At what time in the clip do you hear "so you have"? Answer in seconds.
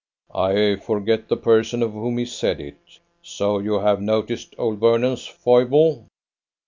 3.21-4.01